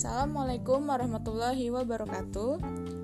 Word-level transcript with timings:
Assalamualaikum 0.00 0.88
warahmatullahi 0.88 1.68
wabarakatuh. 1.68 2.56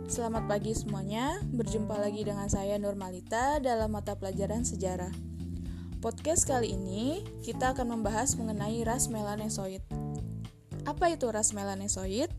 Selamat 0.09 0.49
pagi 0.49 0.73
semuanya. 0.73 1.45
Berjumpa 1.45 1.93
lagi 1.93 2.25
dengan 2.25 2.49
saya 2.49 2.81
Nurmalita 2.81 3.61
dalam 3.61 3.93
mata 3.93 4.17
pelajaran 4.17 4.65
sejarah. 4.65 5.13
Podcast 6.01 6.49
kali 6.49 6.73
ini 6.73 7.21
kita 7.45 7.77
akan 7.77 8.01
membahas 8.01 8.33
mengenai 8.41 8.81
ras 8.81 9.13
melanesoid. 9.13 9.85
Apa 10.89 11.13
itu 11.13 11.29
ras 11.29 11.53
melanesoid? 11.53 12.33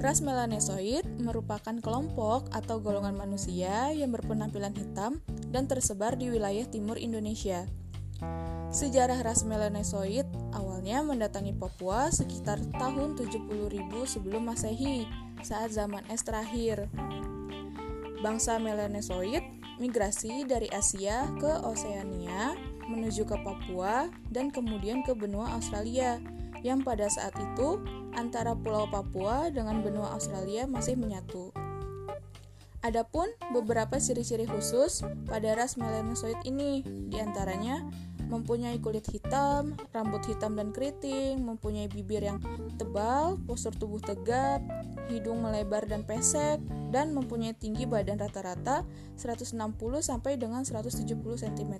Ras 0.00 0.24
melanesoid 0.24 1.04
merupakan 1.20 1.76
kelompok 1.84 2.48
atau 2.56 2.80
golongan 2.80 3.12
manusia 3.12 3.92
yang 3.92 4.08
berpenampilan 4.16 4.72
hitam 4.72 5.20
dan 5.52 5.68
tersebar 5.68 6.16
di 6.16 6.32
wilayah 6.32 6.64
timur 6.64 6.96
Indonesia. 6.96 7.68
Sejarah 8.72 9.20
ras 9.20 9.44
melanesoid 9.44 10.24
awalnya 10.84 11.16
mendatangi 11.16 11.56
Papua 11.56 12.12
sekitar 12.12 12.60
tahun 12.76 13.16
70.000 13.16 13.88
sebelum 14.04 14.52
Masehi, 14.52 15.08
saat 15.40 15.72
zaman 15.72 16.04
es 16.12 16.20
terakhir. 16.20 16.92
Bangsa 18.20 18.60
melanesoid 18.60 19.40
migrasi 19.80 20.44
dari 20.44 20.68
Asia 20.68 21.24
ke 21.40 21.64
Oseania 21.64 22.52
menuju 22.84 23.24
ke 23.24 23.32
Papua 23.40 24.12
dan 24.28 24.52
kemudian 24.52 25.00
ke 25.00 25.16
benua 25.16 25.56
Australia 25.56 26.20
yang 26.60 26.84
pada 26.84 27.08
saat 27.08 27.32
itu 27.32 27.80
antara 28.12 28.52
Pulau 28.52 28.84
Papua 28.84 29.48
dengan 29.48 29.80
benua 29.80 30.12
Australia 30.12 30.68
masih 30.68 31.00
menyatu. 31.00 31.48
Adapun 32.84 33.32
beberapa 33.56 33.96
ciri-ciri 33.96 34.44
khusus 34.44 35.00
pada 35.24 35.56
ras 35.56 35.80
melanosoid 35.80 36.44
ini, 36.44 36.84
di 37.08 37.16
antaranya 37.16 37.80
mempunyai 38.34 38.82
kulit 38.82 39.06
hitam, 39.06 39.78
rambut 39.94 40.26
hitam 40.26 40.58
dan 40.58 40.74
keriting, 40.74 41.38
mempunyai 41.38 41.86
bibir 41.86 42.26
yang 42.26 42.42
tebal, 42.74 43.38
postur 43.46 43.70
tubuh 43.78 44.02
tegap, 44.02 44.58
hidung 45.06 45.46
melebar 45.46 45.86
dan 45.86 46.02
pesek, 46.02 46.58
dan 46.90 47.14
mempunyai 47.14 47.54
tinggi 47.54 47.86
badan 47.86 48.18
rata-rata 48.18 48.82
160 49.14 49.54
sampai 50.02 50.34
dengan 50.34 50.66
170 50.66 51.14
cm. 51.14 51.74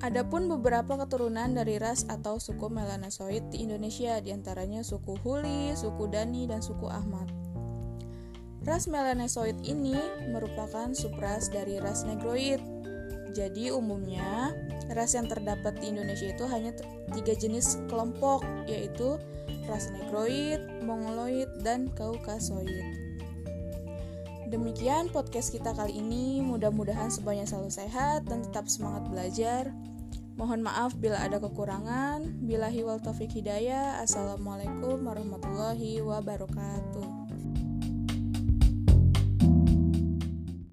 Adapun 0.00 0.48
beberapa 0.48 0.96
keturunan 0.96 1.52
dari 1.52 1.76
ras 1.76 2.08
atau 2.08 2.40
suku 2.40 2.72
melanosoid 2.72 3.52
di 3.52 3.68
Indonesia, 3.68 4.16
di 4.24 4.32
antaranya 4.32 4.80
suku 4.80 5.16
Huli, 5.20 5.76
suku 5.76 6.08
Dani, 6.08 6.48
dan 6.48 6.64
suku 6.64 6.88
Ahmad. 6.88 7.28
Ras 8.64 8.88
melanosoid 8.88 9.60
ini 9.64 9.96
merupakan 10.32 10.92
subras 10.96 11.52
dari 11.52 11.76
ras 11.80 12.08
negroid 12.08 12.79
jadi 13.30 13.72
umumnya 13.72 14.52
ras 14.90 15.14
yang 15.14 15.30
terdapat 15.30 15.78
di 15.78 15.94
Indonesia 15.94 16.28
itu 16.30 16.44
hanya 16.50 16.74
tiga 17.14 17.32
jenis 17.38 17.78
kelompok 17.86 18.42
yaitu 18.66 19.16
ras 19.70 19.88
Negroid, 19.94 20.82
Mongoloid, 20.82 21.48
dan 21.62 21.86
Kaukasoid. 21.94 23.10
Demikian 24.50 25.06
podcast 25.14 25.54
kita 25.54 25.70
kali 25.70 26.02
ini. 26.02 26.42
Mudah-mudahan 26.42 27.06
semuanya 27.06 27.46
selalu 27.46 27.70
sehat 27.70 28.26
dan 28.26 28.42
tetap 28.42 28.66
semangat 28.66 29.06
belajar. 29.06 29.70
Mohon 30.34 30.66
maaf 30.66 30.98
bila 30.98 31.22
ada 31.22 31.38
kekurangan. 31.38 32.26
Bila 32.42 32.66
hiwal 32.66 32.98
taufik 32.98 33.30
hidayah. 33.30 34.02
Assalamualaikum 34.02 35.06
warahmatullahi 35.06 36.02
wabarakatuh. 36.02 37.06